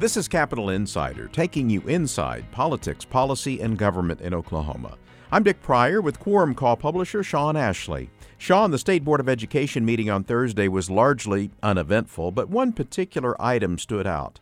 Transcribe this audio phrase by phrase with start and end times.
[0.00, 4.96] This is Capital Insider, taking you inside politics, policy, and government in Oklahoma.
[5.30, 8.08] I'm Dick Pryor with Quorum Call publisher Shawn Ashley.
[8.38, 13.36] Shawn, the State Board of Education meeting on Thursday was largely uneventful, but one particular
[13.42, 14.40] item stood out.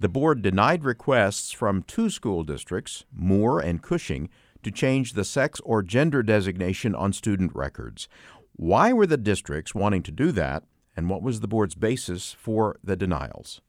[0.00, 4.30] The board denied requests from two school districts, Moore and Cushing,
[4.62, 8.08] to change the sex or gender designation on student records.
[8.56, 10.62] Why were the districts wanting to do that,
[10.96, 13.60] and what was the board's basis for the denials?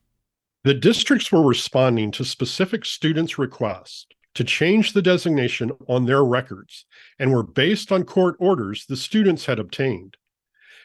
[0.65, 6.87] The districts were responding to specific students' requests to change the designation on their records
[7.19, 10.17] and were based on court orders the students had obtained.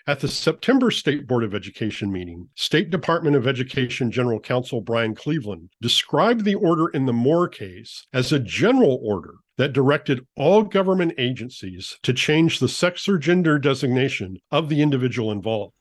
[0.07, 5.15] At the September State Board of Education meeting, State Department of Education General Counsel Brian
[5.15, 10.63] Cleveland described the order in the Moore case as a general order that directed all
[10.63, 15.73] government agencies to change the sex or gender designation of the individual involved.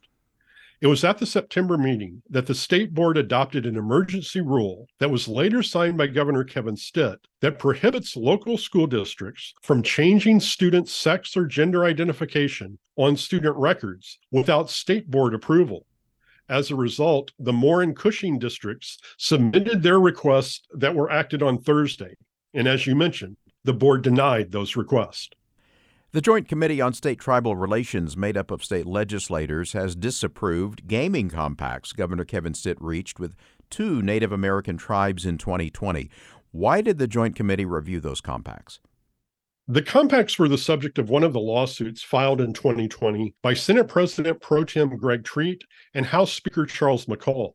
[0.81, 5.11] It was at the September meeting that the state board adopted an emergency rule that
[5.11, 10.93] was later signed by Governor Kevin Stitt that prohibits local school districts from changing students'
[10.93, 15.85] sex or gender identification on student records without state board approval.
[16.47, 21.57] As a result, the Moore and Cushing districts submitted their requests that were acted on
[21.57, 22.15] Thursday.
[22.53, 23.35] And as you mentioned,
[23.65, 25.29] the board denied those requests.
[26.11, 31.29] The Joint Committee on State Tribal Relations, made up of state legislators, has disapproved gaming
[31.29, 33.35] compacts Governor Kevin Stitt reached with
[33.69, 36.09] two Native American tribes in 2020.
[36.49, 38.79] Why did the Joint Committee review those compacts?
[39.67, 43.87] The compacts were the subject of one of the lawsuits filed in 2020 by Senate
[43.87, 47.51] President Pro Tem Greg Treat and House Speaker Charles McCall.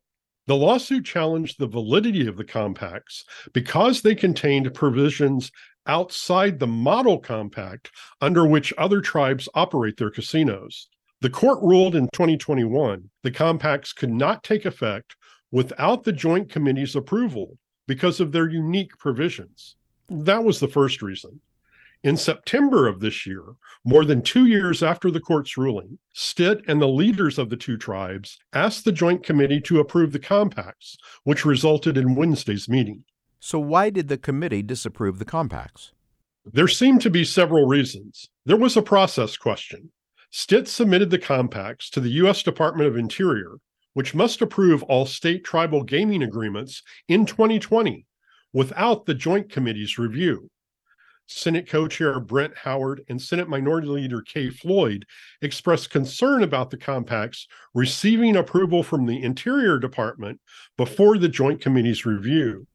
[0.47, 5.51] The lawsuit challenged the validity of the compacts because they contained provisions
[5.87, 7.91] outside the model compact
[8.21, 10.89] under which other tribes operate their casinos.
[11.21, 15.17] The court ruled in 2021 the compacts could not take effect
[15.51, 19.77] without the Joint Committee's approval because of their unique provisions.
[20.09, 21.41] That was the first reason.
[22.03, 23.43] In September of this year,
[23.83, 27.79] more than two years after the court's ruling, Stitt and the leaders of the two
[27.79, 33.05] tribes asked the Joint Committee to approve the compacts, which resulted in Wednesday's meeting.
[33.47, 35.93] So, why did the committee disapprove the compacts?
[36.51, 38.31] There seemed to be several reasons.
[38.47, 39.93] There was a process question.
[40.31, 42.43] Stitt submitted the compacts to the U.S.
[42.43, 43.57] Department of Interior,
[43.93, 48.07] which must approve all state tribal gaming agreements in 2020
[48.55, 50.49] without the Joint Committee's review.
[51.27, 55.05] Senate co chair Brent Howard and Senate Minority Leader Kay Floyd
[55.43, 60.41] expressed concern about the compacts receiving approval from the Interior Department
[60.79, 62.67] before the Joint Committee's review.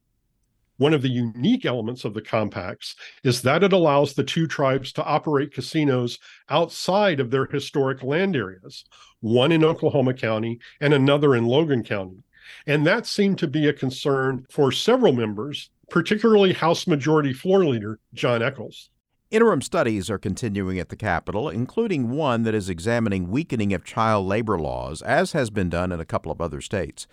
[0.80, 2.96] One of the unique elements of the compacts
[3.26, 6.18] is that it allows the two tribes to operate casinos
[6.50, 8.86] outside of their historic land areas,
[9.20, 12.24] one in Oklahoma County and another in Logan County.
[12.66, 18.00] And that seemed to be a concern for several members, particularly House Majority Floor Leader
[18.14, 18.90] John Echols.
[19.32, 24.26] Interim studies are continuing at the Capitol, including one that is examining weakening of child
[24.26, 27.06] labor laws, as has been done in a couple of other states.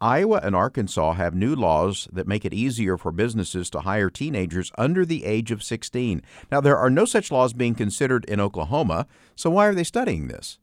[0.00, 4.70] Iowa and Arkansas have new laws that make it easier for businesses to hire teenagers
[4.78, 6.22] under the age of 16.
[6.52, 10.28] Now, there are no such laws being considered in Oklahoma, so why are they studying
[10.28, 10.58] this?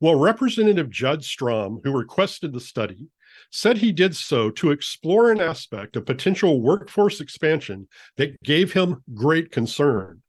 [0.00, 3.08] Well, Representative Judd Strom, who requested the study,
[3.50, 7.86] said he did so to explore an aspect of potential workforce expansion
[8.16, 10.22] that gave him great concern.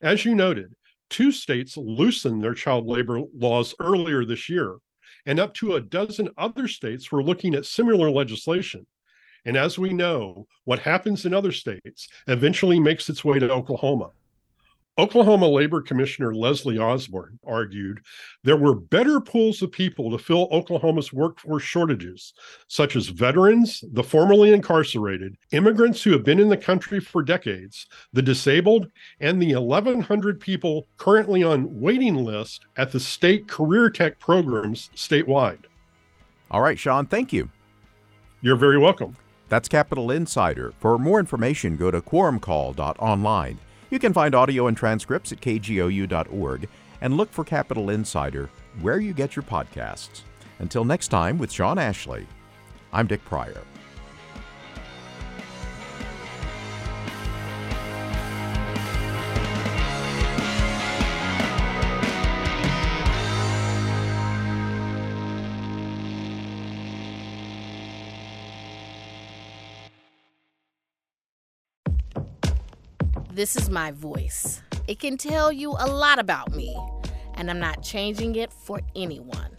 [0.00, 0.72] As you noted,
[1.10, 4.76] two states loosened their child labor laws earlier this year,
[5.26, 8.86] and up to a dozen other states were looking at similar legislation.
[9.44, 14.10] And as we know, what happens in other states eventually makes its way to Oklahoma.
[15.00, 18.00] Oklahoma Labor Commissioner Leslie Osborn argued
[18.44, 22.34] there were better pools of people to fill Oklahoma's workforce shortages,
[22.68, 27.86] such as veterans, the formerly incarcerated, immigrants who have been in the country for decades,
[28.12, 28.88] the disabled,
[29.20, 35.64] and the 1,100 people currently on waiting list at the state career tech programs statewide.
[36.50, 37.48] All right, Shawn, thank you.
[38.42, 39.16] You're very welcome.
[39.48, 40.74] That's Capital Insider.
[40.78, 43.58] For more information, go to quorumcall.online.
[43.90, 46.68] You can find audio and transcripts at kgou.org
[47.00, 48.48] and look for Capital Insider
[48.80, 50.22] where you get your podcasts.
[50.60, 52.26] Until next time with Shawn Ashley,
[52.92, 53.62] I'm Dick Pryor.
[73.40, 74.60] This is my voice.
[74.86, 76.76] It can tell you a lot about me,
[77.36, 79.56] and I'm not changing it for anyone.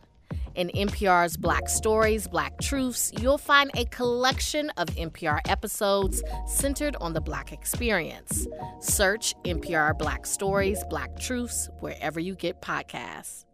[0.54, 7.14] In NPR's Black Stories, Black Truths, you'll find a collection of NPR episodes centered on
[7.14, 8.48] the Black experience.
[8.82, 13.46] Search NPR Black Stories, Black Truths wherever you get podcasts.